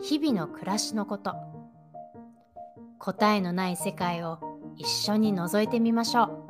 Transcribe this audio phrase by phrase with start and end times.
[0.00, 1.34] 日々の暮らしのこと
[2.98, 4.38] 答えのない世界を
[4.76, 6.48] 一緒に覗いてみましょう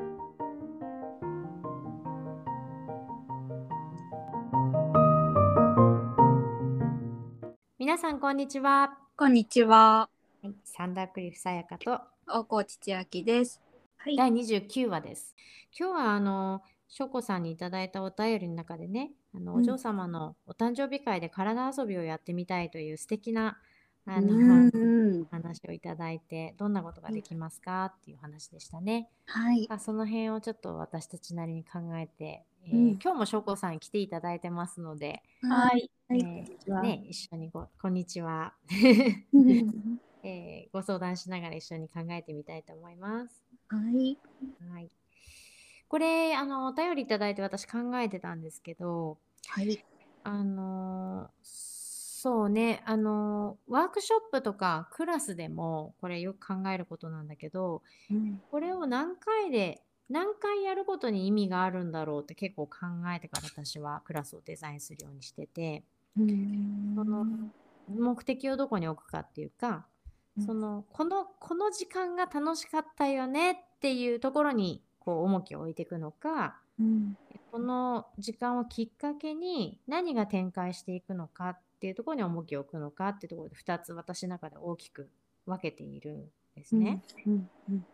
[7.79, 10.10] 皆さんこんにちは、こんにちは。
[10.43, 13.62] はい、サンダークリフさやかと大河内千秋です。
[13.96, 14.16] はい。
[14.16, 15.35] 第29話です
[15.77, 23.59] 今日はあのしょこさんにいただいたお便りの中でねあの、うんお嬢様のお誕生日会で体遊びをやってみたいという素敵な
[24.07, 24.71] あうの、ん。
[25.30, 29.10] 話をいただいてどんなことができますかっていう話でしたね。
[29.26, 29.71] はい。
[29.71, 35.90] あその辺をちょっと私たちなりに考えて、えーうん今日もしょこさん来ていただいてますので、はい。
[36.12, 36.29] えはい。
[36.79, 38.54] ーね、一緒にごこんにちは、
[39.32, 43.43] うん えーご相談しながら一緒に考えてみたいと思います。
[43.68, 44.18] はい。
[44.60, 44.90] はい、
[45.88, 49.84] これあのお便りいただいて私考えてたんですけどはい。
[50.24, 58.40] あのそうねあのワークショップとかクラスでもこれよく考えることなんだけどうん。
[58.50, 62.76] これを何回で何回やることに意味があるんだろうって結構考
[63.14, 65.84] えてから私はクラスをデザインするようにしてて
[66.19, 67.26] うんその
[67.88, 69.86] 目的をどこに置くかっていうか
[70.36, 77.16] うんそのこのこの時間が楽しかったよねっていうところにこう重きを置いていくのかうん。
[77.50, 85.09] この時間をきっかけに何が展開していくのかっていうところに重きを置くのかっていうところで2つ私の中で大きく
[85.47, 86.25] 分けているん
[86.56, 87.03] ですね。
[87.27, 87.50] うん。
[87.71, 87.87] うん。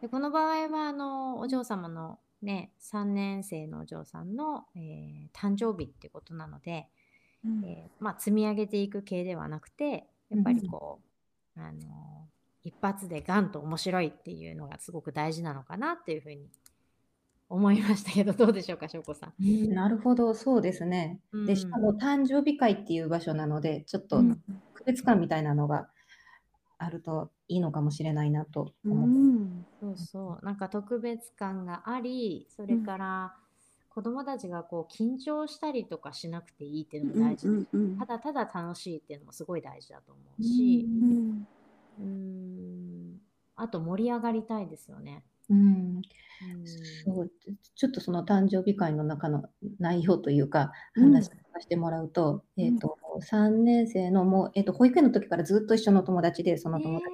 [0.00, 6.88] でこの場合はあのお嬢様のね3年生のお嬢さんの、えー誕生日っていうことなので、
[7.44, 7.64] うん。
[7.64, 11.00] えーまあ、積み上げていく系ではなくてやっぱりこ
[11.56, 12.28] う、あの
[12.64, 16.48] 一発でガンと面白いっていうのがすごく大事なのかなっていうふうに
[17.48, 19.32] 思いましたけどどうでしょうかしょうこさん。
[19.40, 21.20] うんなるほど、そうですね。
[21.32, 24.40] うんで、しかも誕生日会っていう場所なので、ちょっとうん
[24.74, 25.88] 特別感みたいなのが
[26.78, 29.66] あるといいのかもしれないなとう思ん。
[29.80, 33.34] そうそうなんか特別感がありそれから
[33.88, 37.98] 子供たちがこう緊張したりとかしなくていいっていうのも大事で、うん。
[37.98, 41.10] ただただ楽しいっていうのもすごい大事だと思うし、うん。
[41.10, 43.18] うーん
[43.56, 45.24] あと盛り上がりたいですよね。
[45.50, 45.54] う。
[45.54, 46.02] うん、うん
[47.04, 47.30] そう
[47.74, 49.44] ちょっとその誕生日会の中の
[49.78, 57.12] 内容というか、うん話させてもらうと、んえっ、と、3年生のもう、えっ、と、保育園の時からずっと一緒の友達で、その友達。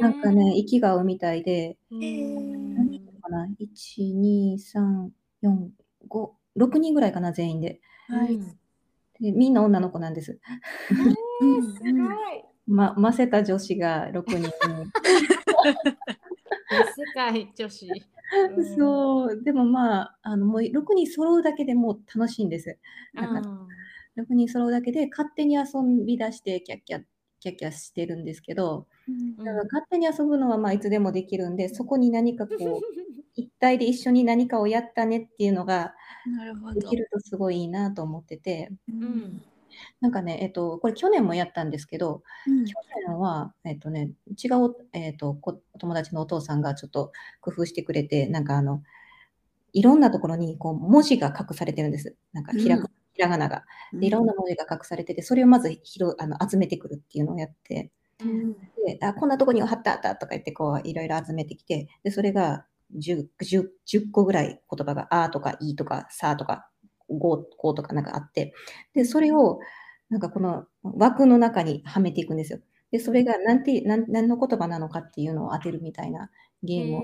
[0.00, 5.10] なんかね、息が合うみたいで、うん、何人かな ?1、2、3、
[5.42, 5.70] 4、
[6.08, 7.80] 5、6人ぐらいかな、全員で。
[8.08, 8.34] はい。
[8.34, 8.58] うん
[9.20, 10.38] でみんな女の子なんです。
[11.40, 12.55] うんすごい。
[12.66, 14.50] ま、ませた女子が6人。
[16.96, 17.86] 世界女子。
[17.86, 22.76] うんそう、でもまあ、あのもう6人揃うだけでもう楽しいんです。
[23.14, 23.48] なんか
[24.16, 25.64] 6人揃うだけで勝手に遊
[26.04, 27.02] び出してキャッキャッ
[27.40, 32.56] キャッキャしてるんですけど、うんだから勝手に遊ぶのはまあいつでもできるんで、そこに何かこう、
[33.36, 35.94] 一体で一緒に何かをやったねっていうのが
[36.74, 36.96] でき。
[36.96, 39.42] るとすごいいいなと思ってて、ううん。
[40.00, 42.72] なんかね、えっと、これ去年もやったんですけど、うん去
[43.06, 44.10] 年は、えっとね、
[44.42, 48.82] 違う、えっと、こお友達のお父さんがちょっと工夫してくれて、なんかあの、
[49.72, 52.16] いろんなところにこう文字が隠されてるんです。
[52.32, 53.64] なんかひら,、うんひらがなが。
[53.92, 58.52] でいろんな文字が隠されてて、それをまずひろあの集めてくるっていうのをやって、うん。
[58.86, 66.68] であこんなとこに貼ったあったとか言ってこういろいろ集めてきて、でそれが 10, 10, 10個ぐらい言葉があとかいとかさとか
[67.08, 68.52] ごこうとかなんかあって、
[68.94, 69.60] でそれを
[70.10, 72.60] なんかこの枠の中にはめていくんですよ。
[72.90, 76.30] でそれが何て何何の言葉なのかっていうのを当てるみたいな
[76.62, 77.02] ゲームを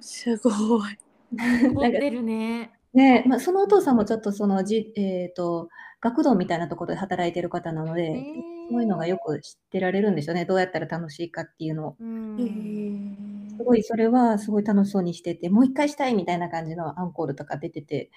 [0.00, 0.98] すごい。
[1.72, 2.72] 持ってるね。
[2.94, 5.68] ねまあ、そのお父さんもちょっとそのじ、えー、と
[6.00, 10.44] 学童みたいなところで働いてる方なので、へーそういうのがよく知ってられるんですよね。
[10.44, 11.96] どうやったら楽しいかっていうのを。
[11.98, 13.48] うん。
[13.56, 18.10] すごいそれはすごい楽しそうにしてて、もう一回したいみたいな感じのアンコールとか出てて、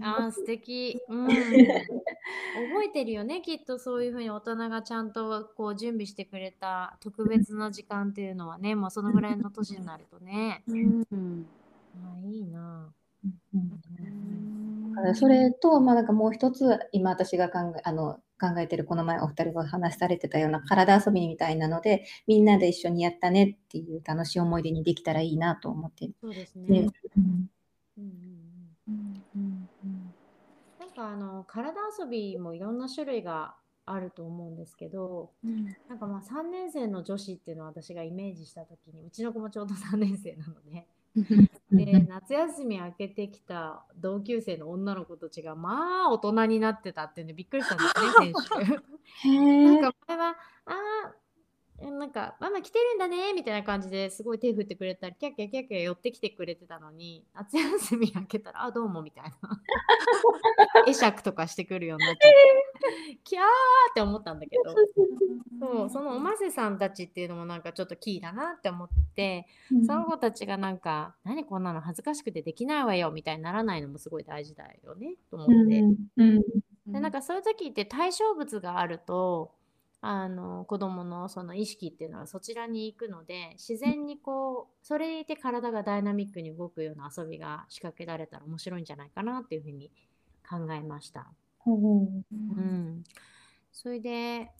[0.00, 1.00] あー素敵。
[1.08, 1.26] うん。
[1.28, 10.62] 覚えてるよね、きっとそういうふうに大人がちゃんとこう準備してくれた特別な時間っていうのはね、もうそのぐらいの年になるとね。
[10.66, 11.46] うん。
[12.04, 12.92] あーいいな。
[13.24, 26.66] うんうんだからそれと、まあ、なんかもう一つ、今私が考え、あの、考えてるこの前お二人がお話しされてたような体遊びみたいなのでみんなで一緒にやったねっていう楽しい思い出にできたらいいなと思ってそうですね。
[26.68, 27.48] で、うん
[27.98, 28.47] うん
[30.98, 33.54] かあの体遊びもいろんな種類が
[33.86, 40.86] あると思うんですけど、うんなんかまあ3年生の女子っていうのを私がイメージした時にうちの子もちょうど3年生なの で。
[41.72, 48.78] で夏休み明けてきた同級生の女の子たちがまあ大人になってたっていうんでびっくりしたんですね 先
[49.24, 49.28] 週。
[49.28, 50.36] へなんえか前は
[51.90, 59.32] なんかママ来てるんだねみたいな感じですごい手振ってくれたりキャッキャキャッキャ寄ってきてくれてたのに夏休み明けたらあどうもみたいな
[60.84, 63.44] 会釈とかしてくるようになっちゃってキャーっ
[63.94, 64.74] て思ったんだけど。
[65.60, 69.46] そうそのおませさんたちっていうのもなんかちょっとキーだなって思って
[69.86, 75.82] その子たちがなんか何こんなの恥ずかしくてできないわよみたいにならないのもすごい大事だよねと思って。
[76.16, 76.42] うん。
[76.86, 79.52] でなんかそういう時って対象物があると
[80.00, 89.90] あの子供のその意識っていうのはそちらに行くので自然にこうそれで体がダイナミックに動くような遊びが仕掛けられたら面白いんじゃないかなっていうふうに
[90.48, 91.26] 考えました。
[91.58, 91.78] ほう
[92.32, 93.04] うん、
[93.72, 94.52] それで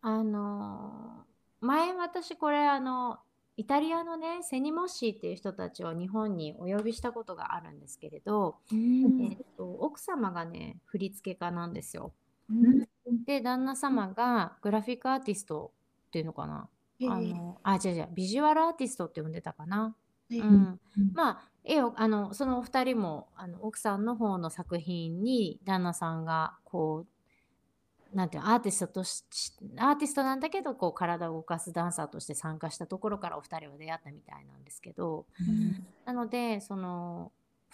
[0.00, 1.24] あの
[1.60, 3.18] 前私これあの
[3.56, 12.12] イタリアのねセニモッシーっていう人たちを日本にお呼びしたことがあるんですけれど、うんえっと奥様がね振付家なんですよ。
[12.50, 13.24] うん。
[13.24, 15.72] で旦那様がグラフィックアーティスト
[16.08, 16.68] っていうのかな、
[17.00, 17.08] ええ。
[17.08, 19.96] あのあ違う違うビジュアルアーティストって呼んでたかな、
[20.30, 20.80] ええうん、
[21.14, 27.06] まあ絵をあのそのお二人もあの奥さんの方の作品に旦那さんがこ
[28.12, 29.24] うなんていうのアーティストとし
[29.78, 35.26] アーティストなんだけどこう体を動かすダンサーとして参加したところからお二人は出会ったみたいなんですけど
[36.06, 37.30] なのでその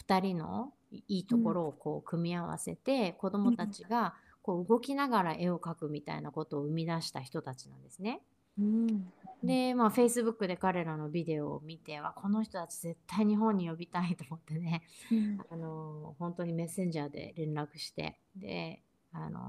[0.06, 4.14] 2人のいいいところをこう組み合わせて、子どもたちが
[4.46, 8.20] こう動きながら絵を描くみたいなことを生み出した人たちなんですね。
[8.56, 9.12] うん。
[9.42, 15.38] でまあ Facebook で彼らのビデオを見てはこの人たち絶対日本に呼びたいと思ってねうん。
[15.50, 18.82] あの本当にメッセンジャーで連絡してで
[19.12, 19.40] あの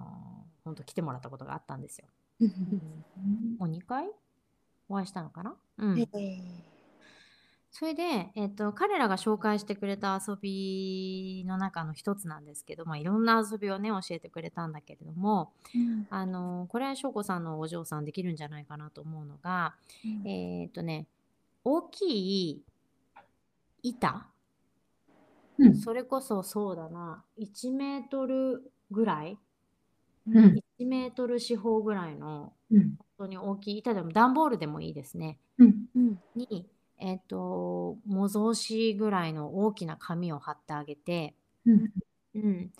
[0.65, 2.07] 本当来てもらったことがあったんですよ。
[2.41, 2.49] うん。
[3.59, 4.09] もう2回？
[4.89, 5.99] お会いしたのかな、うん。
[5.99, 6.76] ええ
[7.79, 16.07] それで、えっと、彼らが紹介してくれた遊びの中の一つなんですけど、まあ、いろんな遊びをね教えてくれたんだけれどもうん。
[16.09, 19.75] あのこれは翔子さんのお嬢さんできるんじゃないかなと思うのが、
[20.25, 21.06] えっとね
[21.63, 22.63] 大きい
[23.83, 24.25] 板？
[25.59, 25.77] うん。
[25.77, 27.23] それこそそうだな。
[27.39, 29.38] 1メートルぐらい？
[30.27, 30.63] うん。
[30.80, 32.95] 1メートル四方ぐらいのうん。
[32.97, 35.38] 本当に大きい板でも段ボールでもいいですね。
[35.59, 36.19] うんうん。
[36.35, 36.65] に、
[36.99, 41.35] えっと模造紙ぐらいの大きな紙を貼ってあげて、
[41.65, 41.91] うん。
[42.35, 42.71] うん、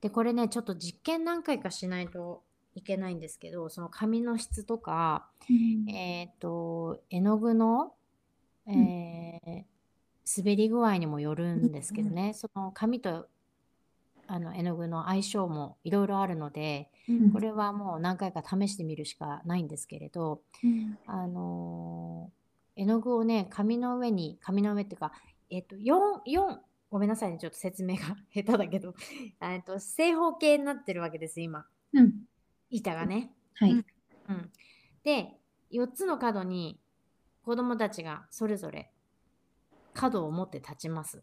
[0.00, 2.42] でこれねちょっと実験何回かしないと
[2.74, 5.28] いけないんですけどその紙の質とか、
[5.88, 7.92] えっと絵の具の、
[8.66, 9.64] えー
[10.24, 13.26] 滑り具合にもよるんですけどね、その紙と
[14.28, 17.32] あの絵の具の相性もいろいろあるのでうん。
[17.32, 20.96] これはもう何回か試してみるしかないんですけれど、うん。
[21.06, 22.41] あのー
[22.76, 25.12] 絵の具をね紙の上に紙の上っていうか
[25.50, 26.60] えっと4四
[26.90, 28.94] ごめんなさいねちょっと説明が 下手だけど
[29.40, 31.66] えっと正方形になってるわけです今。
[31.92, 32.24] うん。
[32.70, 33.32] 板がね。
[33.54, 33.72] はい。
[33.72, 34.50] うん、
[35.02, 35.38] で
[35.72, 36.80] 4つの角に
[37.42, 38.90] 子供たちがそれぞれ
[39.94, 41.22] 角を持って立ちます。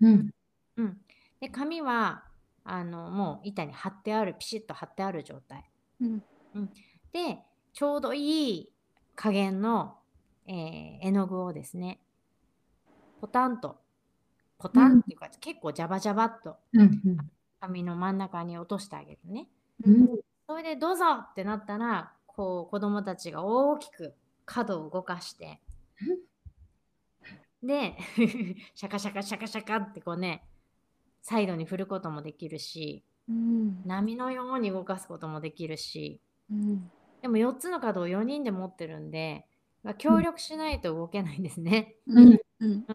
[0.00, 0.30] うん。
[0.76, 1.00] うん、
[1.40, 2.24] で紙は
[2.64, 5.70] あのもう板に貼ってあるピシッと貼ってある状態。
[6.00, 6.22] うん。
[7.12, 8.72] でちょうどいい
[9.14, 9.97] 加減の、
[10.48, 12.00] えー絵の具をですね
[13.20, 13.76] ポタンと
[14.58, 17.00] ポタンっていうか、結構ジャバジャバっとうん
[17.60, 19.48] 紙の真ん中に落としてあげるね。
[19.84, 20.08] うん。
[20.48, 24.14] それでどうぞってなったらこう子供たちが大きく
[24.46, 25.60] 角を動かして
[27.62, 27.96] で
[28.74, 30.42] シャカシャカシャカシャカってこうね
[31.20, 33.82] サイドに振ることもできるしうん。
[33.84, 36.90] 波のように動かすこともできるしうん。
[37.20, 39.47] でも4つの角を4人で持ってるんで、
[39.88, 41.96] まあ協力しないと動けないんですね。
[42.06, 42.86] うんうん。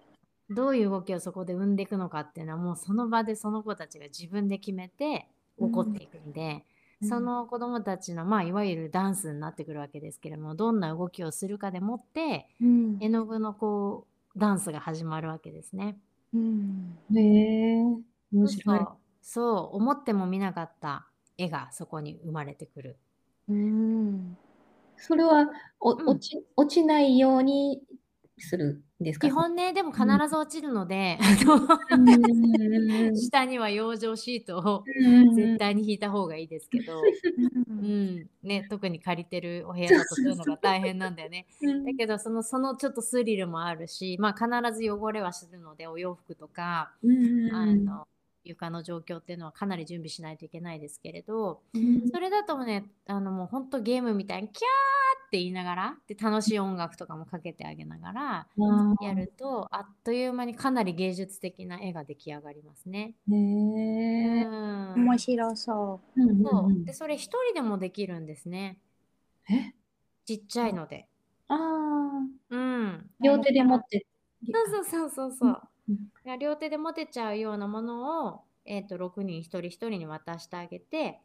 [0.50, 6.64] どういう動きをそこで生んでいくのかっていうのはもうその場でその子たちが自分で決めて起こっていくんで、
[7.02, 7.10] うん。
[7.10, 12.98] その子供たちのまあいわゆるダンスになってくるわけですけれどもどんな動きをするかでもってうん。
[13.02, 15.98] 絵の具のこうダンスが始まるわけですね。
[16.32, 16.96] うん。
[17.16, 17.84] へえ。
[18.32, 18.78] 面白い。
[18.78, 18.88] そう
[19.24, 21.08] そう思ってもみなかった
[21.40, 22.98] 絵がそこに生まれてくる。
[23.50, 24.38] うん
[25.04, 25.48] それは
[25.80, 26.10] おうん。
[26.10, 27.82] 落ち落ちないように
[28.40, 29.28] するんですか？
[29.28, 31.20] 基本ね、でも必ず落ちるので、
[33.16, 35.36] 下には養生シートをうん。
[35.36, 37.06] 絶対に引いた方がいいですけど、う
[37.70, 37.86] うん。
[37.86, 41.48] ん、ね、特に借りてるお部屋だとそういうのが大変なんだよね。
[41.62, 41.86] うん。
[41.86, 44.48] だけどそのそのちょっとスリルもあるし、まあ、必
[44.80, 47.54] ず汚れはするのでお洋服とか、うん。
[47.56, 48.08] あの
[48.44, 58.48] 床の状況っていうのはかなり準備しないといけないですけれどうんそれだとねあのもうほんとゲームみたいにキャーって言いながらで楽しい音楽とかもかけてあげながら
[59.02, 63.16] やるとあっという間にかなり芸術的な絵が出来上がりますね。
[63.30, 64.44] へうえ。
[64.44, 68.78] ん面白そうんうんそううんでそれ一人でもできるんですね
[69.50, 69.74] え？
[70.26, 71.08] ちっちゃいので。
[71.48, 74.06] ああ、うん、両手で持って。
[74.54, 75.62] そうそうそうそうそう。
[75.90, 76.40] うん。
[76.40, 81.20] 両手で持てちゃうようなものを、えー、と6人一人一人に渡してあげて、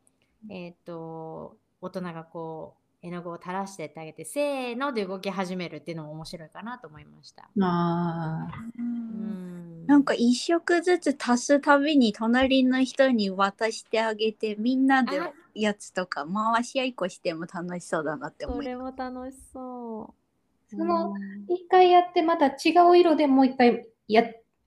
[0.50, 7.48] えー、と大人がこう絵の具を垂らしてってあげてせーので動き始めるっていうのも面白いかなと思いました。
[7.60, 8.48] あ
[9.86, 20.14] なんか一食ずつ足すたびに隣の人に渡してあげてみんなであやつとか回し合いっこしても楽しそうだなって思いそれも楽しそ
[20.70, 20.76] う。
[20.76, 24.24] そのうん一回やってまた違う色でもう一回や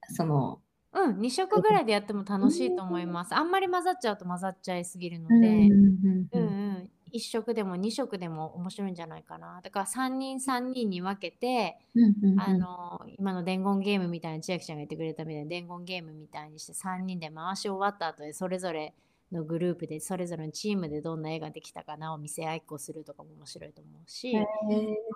[0.10, 0.62] その。
[0.94, 3.34] うん、2色ぐらいでやっても楽しいと思います。
[3.34, 9.62] あんまり混ざっちゃうと混ざっちゃいすぎるので、うんうんうんううんん、1色でも2色でも面白いんじゃないかな。
[9.64, 18.94] だから3人3人に分けて、うんうんうんあの今の伝言ゲームみたいに千秋ちゃんが言ってくれたみたいな伝言ゲームみたいにして3人で回し終わった後でそれぞれ
[19.32, 24.34] のグループでそれぞれのチームでどんな絵ができたかなを見せ合いっこするとかも面白いと思うし、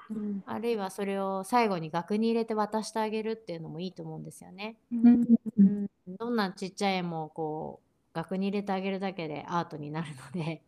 [0.09, 0.43] うん。
[0.45, 4.77] あるいはそれを最後に額に入れて渡してあげるっていうのもいいと思うんですよね。
[4.91, 5.87] うん、
[6.19, 10.61] どんなちっちゃい絵もこう額に入れてあげるだけでアートになるので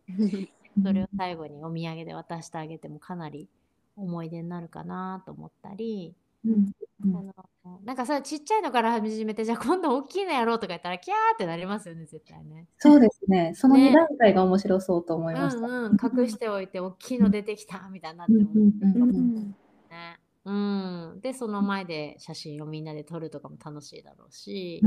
[0.82, 3.48] それを最後にお土産で渡してあげてもかなり
[3.96, 6.14] 思い出になるかなと思ったり、
[6.44, 6.72] うん
[7.04, 7.32] うんあの
[7.84, 12.66] なんかさちっちゃいのから始めてじゃあ今度大きいのやろうとか言ったらキャーってなりますよね絶対ね。
[12.78, 13.52] そうですね。
[13.54, 15.66] そのね二段階が面白そうと思ういました。
[15.66, 19.56] んうん隠しておいて大きいの出てきたみたいになってもうんうんうんうん
[19.90, 20.18] ね。
[20.44, 24.80] うん、でその前で写真をみんなで撮るとかも楽しいだろうし。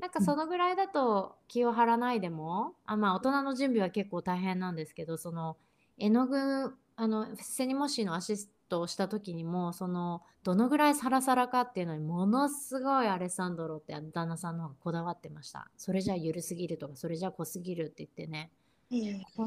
[0.00, 5.56] なんかそのぐらいだと気を張らないでもあまあ大人の準備は結構大変なんですけどその
[5.96, 15.68] 絵の具あのセニモシーのアシストをした時にもそのどのぐらいサラサラかっていうのにものすごいアレッサンドロって旦那さんの方がこだわってました。
[15.76, 18.50] それじゃ緩すぎるとかそれじゃ濃すぎるって言ってね。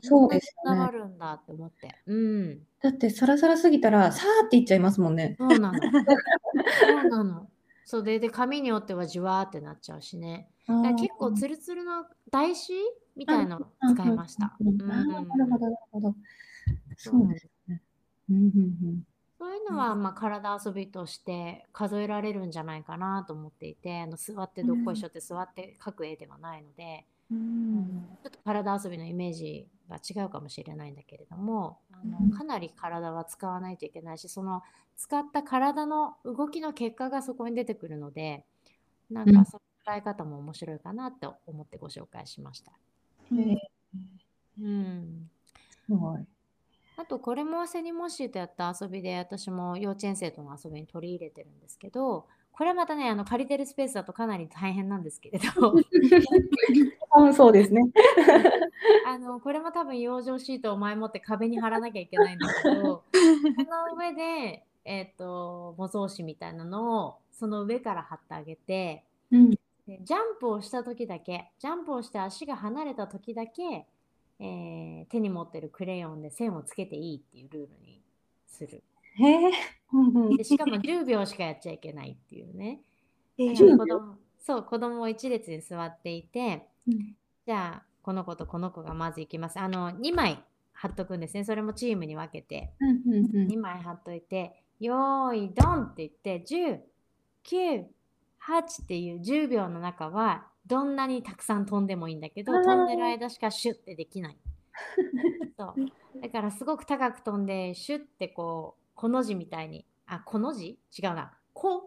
[0.04, 0.92] そうですこんな。
[0.92, 1.96] るんだって思って。
[2.06, 2.60] うん。
[2.82, 5.36] だってサラサラすぎたらさーっていっちゃいますもんね。
[5.40, 5.80] そうなの。
[6.80, 7.50] そうなの。
[7.86, 10.50] そうでで紙によってはじゅわーってなっちゃうしね。
[10.68, 12.80] 結構ツルツルの台紙
[13.16, 14.56] みたいなの使いました。
[14.60, 16.16] なるほど、なるほど。
[16.96, 17.82] そうですね。
[18.30, 19.04] うんうん
[19.42, 28.18] そういうのはまあ体遊びとして数えられるんじゃないかなと思っていてあの座ってどっこいしょって座って描く絵ではないので、うん。
[28.24, 32.30] ちょっと体遊びのイメージが違うかもしれないんだけれどもあうん。
[32.30, 34.62] のかなり体は使わないといけないしその
[34.96, 38.46] 使った体の動きの結果がそこに出てくるので
[39.12, 39.36] なんうん。
[39.36, 39.62] かその
[39.94, 42.72] 捉え方も面白いかなと思ってご紹介しました。
[43.32, 43.40] うん。
[43.52, 43.56] へ
[44.62, 45.30] うん。
[45.88, 46.26] ーすごい。
[46.98, 55.74] あとこれもセニモッシーとやった遊びで私も幼稚園生との遊びに取り入れてるんですけどこれまたねあの借りてるスペースだとかなり大変なんですけれど
[57.12, 57.82] あそうですね。
[59.08, 69.50] あのこれも多分養生シートを前もって壁に貼らなきゃいけないんだけどその上で、えっと模造紙みたいなのをその上から貼ってあげてうん。
[69.88, 73.88] でジャンプをした時だけジャンプをして足が離れた時だけ、
[74.42, 78.02] えー手に持ってるクレヨンで線をつけていいっていうルールに
[78.48, 78.84] する。
[79.18, 79.52] へえ。
[79.94, 82.82] うんうんでしかも10秒しかやっちゃいけないっていうね。
[83.38, 89.60] えだ10から子供そう子供を一列に座っていてうんじゃあこの子とこの子がまず行きます。
[89.60, 90.44] あの2枚
[90.74, 91.44] 貼っとくんですね。
[91.44, 96.80] それもチームに分けてうんうんうん2枚貼っといてよーいドンって言って10、
[97.46, 97.86] 9、
[98.42, 104.38] 8っていう10秒の中はどんなにたくさん飛んでもいいんだけど飛んでる間しかシュッてできない。
[105.58, 105.76] そう。
[106.22, 110.80] だからすごく高く飛んでシュッてこうこの字みたいにあこの字？
[110.98, 111.34] 違うな。
[111.54, 111.82] こう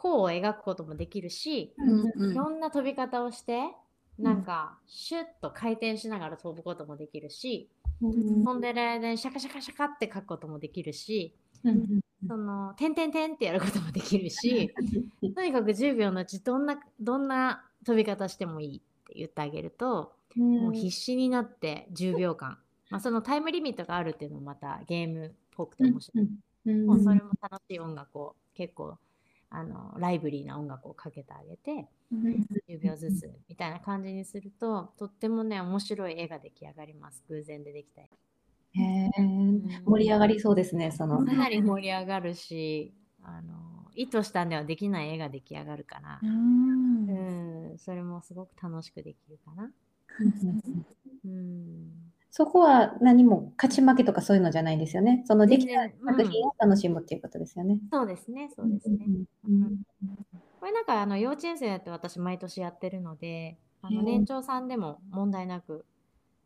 [0.00, 3.70] こうを描くこともできるしうんいろんな飛び方をして
[4.18, 7.68] なんかシュッと回転しながら飛ぶこともできるし
[8.00, 11.34] うん飛んでる間にシャカシャカシャカって書くこともできるし
[11.64, 14.74] うんその点点点ってやることもできるし
[15.34, 22.58] とにかく10秒のうちどんなどんな飛び方してもいいって言ってあげるともう必死になって10秒間、
[22.90, 26.24] まあ、そのタイムリミットがあるっていうのもまたゲームっぽくて面白い。
[26.24, 28.98] うんもうそれも楽しい音楽を結構
[29.48, 37.24] あのライブリーな音楽をかけてあげてうん10秒ずつみたいな感じにするととってもね面白い絵が出来上がります。
[37.30, 38.10] 偶然でできた絵。
[38.74, 39.10] へ
[39.86, 41.24] 盛り上がりそうですね、その。
[41.24, 43.69] かなり盛り上がるしあの
[44.00, 46.18] 意図したんではできない絵が出来上がるから。
[46.22, 47.70] う、ん。
[47.70, 49.70] うん、それもすごく楽しくできるかな。
[51.24, 51.90] うん、
[52.30, 55.22] そこは何も勝ち負けとかそういうのじゃないですよね。
[55.26, 57.78] そのできた作品を楽しむっていうことですよね。
[57.92, 59.06] そうですね、そうですね。
[59.46, 59.82] うんうん
[60.60, 65.86] これなんかあの幼稚園生やって私毎年やってるので、あの年長さんでも問題なく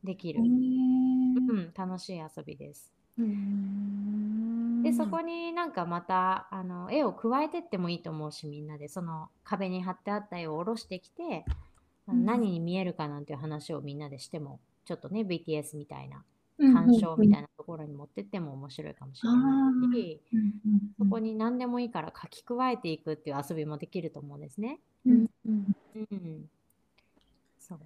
[0.04, 2.92] できる、へうん、楽しい遊びです。
[3.18, 4.43] うん
[4.84, 17.42] でそこになんかまたあの絵を加えてってもいいと思うしみんなでその壁に貼ってあった絵を下ろしてきて、うん何に見えるかなんていう話をみんなでしてもちょっとね BTS みたいなー鑑賞みたいな。
[17.42, 24.80] なところに持ってっても面白いかもしれないし、うんうんそこに何でもいいから書き加えていくっていう遊びもできると思うんですね。
[25.06, 26.48] うんうんうん。
[27.58, 27.78] そう。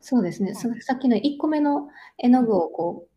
[0.00, 0.54] そうですね。
[0.54, 3.11] そのさっきの1個目の絵の具をこう、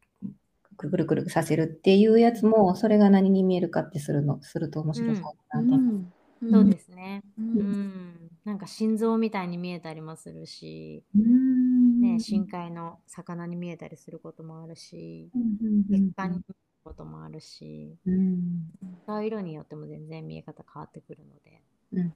[0.78, 5.76] くるくるさせるっていうやつも、それが何に見えるかってするの、すると面白そうだなと。
[5.76, 5.80] う。
[5.80, 6.12] ん。
[6.52, 7.22] そうですね。
[7.38, 7.60] ううん。
[7.60, 8.30] ん。
[8.44, 12.02] なんか心臓みたいに見えたりもするし、うん。
[12.02, 18.68] ね、深海の魚に見えたりすることもあるし、うんうんうん月間に見えることもあるし、うん。
[19.06, 21.62] 使う色によっても全然見え方変わってくるので、
[21.94, 22.14] うん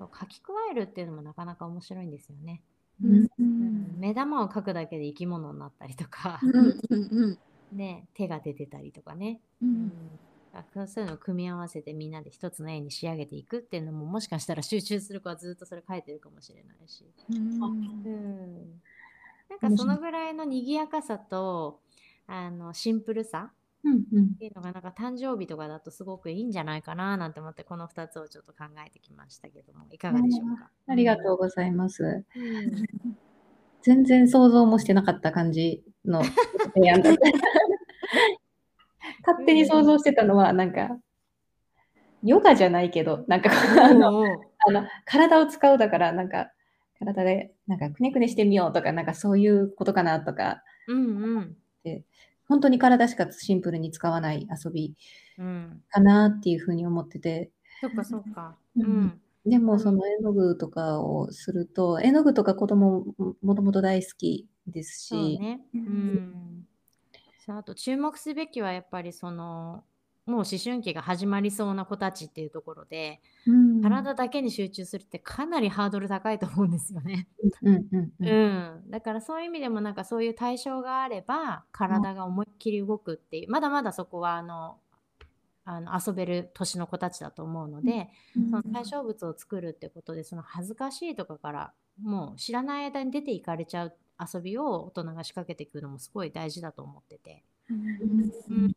[0.00, 2.60] 書き加えるっていうのもなかなか面白いんですよね。
[3.02, 3.28] うん。
[3.38, 3.96] うん。
[3.98, 7.38] 目玉を描くだけで生き物になったりとか、うんうん
[7.72, 9.86] ね、手が出てたりとかね、ううん。
[9.86, 9.92] ん
[10.54, 18.82] あそういうのを組み合わせてみんなで一つの絵に仕上げていくっていうのももしかしたら集中する子はずっとそれ描いてるかもしれないし、うん、
[19.48, 21.80] なんかそのぐらいの賑やかさと
[22.26, 23.50] あのシンプルさ
[23.84, 24.24] うんうん。
[24.34, 30.70] っていうのがなんか誕生日とかだとすごくいいんじゃないかななんて思ってこの2つをちょっと考えてきましたけどもいかがでしょうか？
[30.86, 32.04] ありがとうございます。
[32.04, 33.16] うん
[33.82, 36.22] 全然想像もしてなかった感じの
[36.74, 37.20] 提案だった。
[39.26, 40.98] 勝手に想像してたのは、なんか、
[42.22, 43.50] ヨガじゃないけど、なんか
[43.84, 46.52] あの、あの体を使うだから、なんか、
[46.98, 51.56] 体で、なんか、くねくねしてみようとか、なんかそういうことかなとか、うんうん。
[52.48, 54.94] 本当に体しかシンプルに使わない遊び
[55.38, 55.82] うん。
[55.88, 58.56] かなっていうふうに思ってて、そっかそっか。
[58.76, 65.60] ううんんでもその絵の具とかをすると、絵の具とか子供ももともと大好きですそうし、ね。
[65.74, 66.66] ううん
[67.48, 69.82] ああと注目すべきはやっぱりその
[70.26, 77.26] もう思春期が始まりそうな子たちっていうところで、うん体だけに集中するってかなりハードル高いと思うんですよね。
[77.62, 78.32] うんうんうんう
[78.86, 78.90] ん。
[78.90, 84.76] だからそういう意味でもなんかそういう対象があれば体が思いっきり動くっていう、まだまだそこはあの
[85.64, 88.50] あの遊べる年の子たちだと思うので、うん。
[88.50, 91.72] その対象物を作るってことでその恥ずかしいとかから
[92.02, 93.94] もう知らない間に出ていかれちゃう
[94.34, 98.72] 遊びを大人が仕掛けていくのもすごい大事だと思ってて、うん。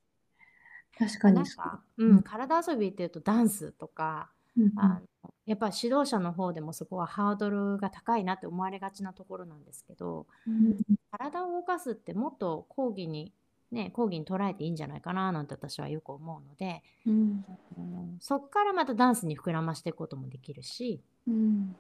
[0.97, 1.35] 確かに。
[1.35, 5.01] なんか、うん、体遊びっていうとダンスとか、うんあの
[5.45, 10.77] やっぱ指導者の方でもそこはハードルが高いなって思われがちなところなんですけどうん。
[11.11, 13.33] 体を動かすってもっと講義に
[13.75, 17.45] ね講義に捉えていいんじゃないかななんて私はよく思うので、うん
[17.77, 21.75] うんそっからまたダンスに膨らましていくこともできるし、うん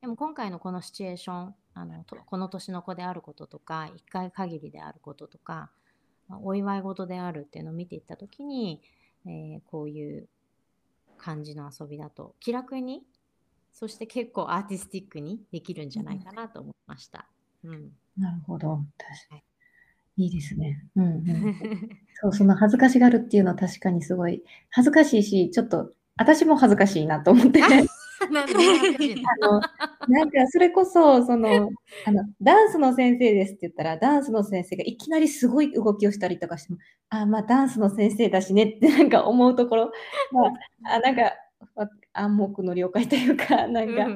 [0.00, 5.70] でも今回のこのシチュエーションあのとこの年の子であることとか1回限りであることとか
[6.28, 8.82] まあお祝い事であるっていうのを見ていった時に、
[9.26, 10.28] えーこういう
[11.16, 13.02] 感じの遊びだと気楽に
[13.72, 17.26] そして結構アーティスティックにできるんじゃないかなと思いました。
[17.64, 18.84] うん、なるほど。
[18.98, 19.49] 確かはいに。
[20.16, 20.84] いいですね。
[20.96, 21.88] うんうん。
[22.20, 27.62] そう、その恥ずかしがるっていうのは確かにすごい恥ずかしいし、ちょっと私も恥ずかしいなと思って。
[27.62, 27.68] あ
[29.40, 29.60] の？
[30.08, 31.70] なんかそれこそその
[32.04, 39.92] あのダンスの先生ですって言ったらダンスの先生がいきなりすごい動きをしたりとかしてもあまあダンスの先生だしねってなんか思うところ、
[40.32, 40.48] ま
[40.90, 41.32] あ、あなんか
[41.76, 44.06] あ暗黙の了解というかなんか、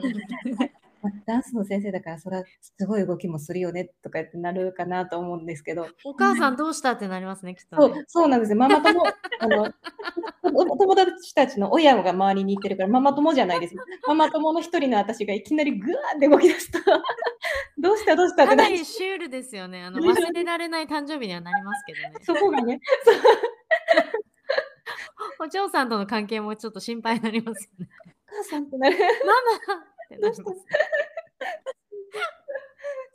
[1.26, 5.86] ダンスの先生だからそれはすごい動きもするよねとかってなるかなと思うんですけど。
[6.04, 7.94] お母さんどうしたってなりますねきっとね。
[7.94, 8.58] そうそうなんですよ。
[8.58, 9.02] ママ友
[9.40, 9.72] あの
[10.54, 13.74] お友達たちの親が周りにいてるからママ友じゃないです。
[14.06, 16.78] ママ友の一人の私がいきなりグワーって動き出すと。
[17.78, 18.70] どうしたどうしたっかてなる。
[18.70, 19.82] なりシュールですよね。
[19.84, 22.14] あの忘れられない誕生日にはなりますけどね。
[22.22, 22.80] そこがね。
[25.40, 27.90] お嬢さんとの関係もちょっと心配になりますよね。
[28.28, 28.96] お母さんってなる。
[28.98, 30.60] ママってなります。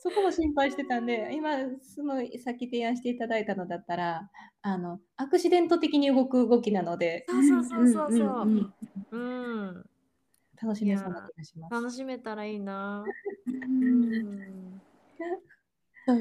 [0.09, 1.51] そこも心配してたんで今
[1.95, 4.29] そのさっき提案していただいたのだったら
[4.61, 8.41] あのアクシデント的に動く動きなのでそうそうそうそうそう。
[8.41, 8.73] うん
[9.11, 9.85] うん。
[10.61, 11.73] 楽しめそうな気がします。
[11.73, 13.05] 楽しめたらいいな。
[13.47, 14.81] ううん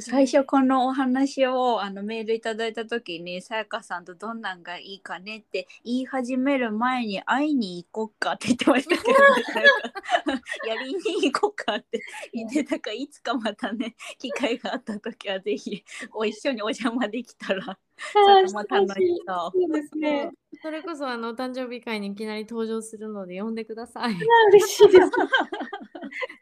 [0.01, 9.61] 最初このお話をあのメールいただいた時にさやかさんとどんなんがいいかねって言い始める前に会いに行こっかって言ってましたけど、ね、さ
[10.69, 12.01] やりに行こうかって
[12.33, 19.51] 言ってたからいつかまたね機会があった時はぜひご一緒にお邪魔できたらそれも楽しそう。
[19.53, 20.31] そうですね。
[20.63, 24.15] それこそあのお誕生日会にいきなり登場するので呼んでください。
[24.53, 25.11] 嬉しいです。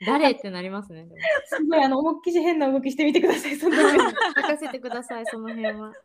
[0.06, 1.08] 誰ってなりますね。
[1.46, 3.56] すごいあの思いっきり変な動きしてみてください。
[3.56, 3.76] そんな
[4.36, 5.92] 任せてください、その辺は。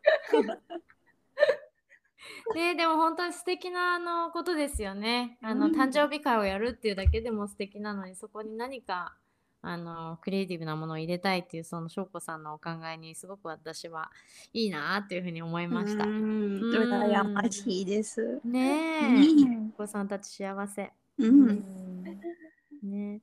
[2.54, 5.38] ねでも本当に素敵なあのことですよね。
[5.42, 9.16] あの、うん誕生日会をやるっていうだけでも素敵なのに、そこに何か
[9.64, 14.10] あのクリエイティブなものを入れたいっていうその翔子さんのお考えにすごく私は
[14.52, 16.04] いいなっていうふうに思いました。
[16.04, 18.40] うん羨ましいです。
[18.44, 20.92] ねお子さんたち幸せ。
[21.18, 22.04] ううんん
[22.82, 23.20] ね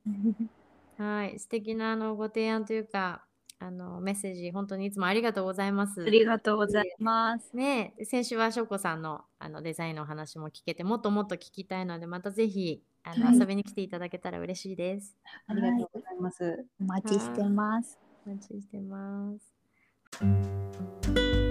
[1.10, 3.24] はい、素敵なあのご提案というか
[3.58, 6.02] あのメッセージ本当にいつもありがとうございます。
[6.02, 7.54] ありがとうございます。
[7.54, 15.16] ねえ先週はしょうこさんのあのデザインのお話も聞けてもっともっと聞きたいのでまたぜひあの、はい遊びに来ていただけたら嬉しいです。
[15.46, 16.64] ありがとうございます。
[16.80, 17.98] お待ちしてます。
[18.26, 21.49] お待ちしてます。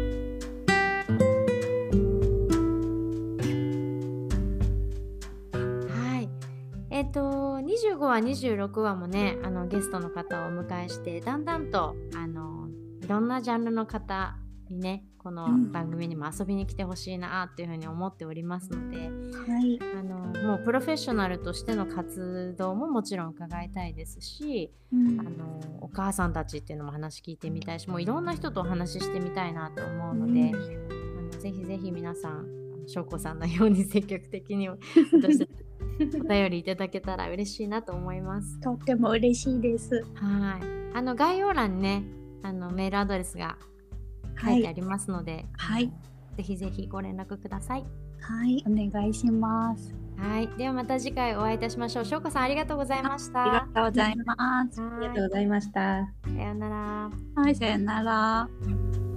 [7.00, 12.68] えっ、と25話26話もねあのゲストの方をお迎えしてだんだんとあの
[13.02, 14.36] いろんなジャンルの方
[14.70, 15.72] にねこのうん。
[15.72, 19.80] 番組にも遊びに来てほしいなっていうふうに思っておりますので、はい。
[19.98, 25.20] あのもうプロフェッショナルとしての活動ももちろん伺いたいですし、うん。
[25.20, 32.48] あのお母さんたちっていうのも話聞いてみたいしもういろんな人とお話ししてみたいなと思うので、あのぜひぜひ皆さん
[32.88, 35.69] 翔子さんのように積極的に私たち
[36.20, 38.60] お便りいただけたら嬉しいなと思います。
[38.62, 40.06] とっても嬉しいです。
[40.16, 42.04] はいあの概要欄にね
[42.42, 43.58] あのメールアドレスが
[44.44, 45.92] 書いてありますので、はい
[46.38, 47.86] ぜひぜひご連絡ください。
[48.22, 49.94] はい、お願いします。
[50.18, 52.06] はい、ではまた次回お会いいたしましょう。
[52.06, 53.44] 翔子さんありがとうございました。
[53.44, 54.24] ありがとうございま
[54.72, 54.82] す。
[54.82, 56.08] はありがとうございました。
[56.24, 57.10] さようなら。
[57.36, 59.09] はい、さよなら。